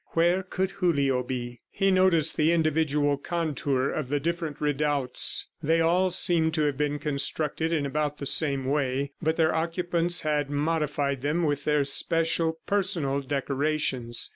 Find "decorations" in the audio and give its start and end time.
13.21-14.27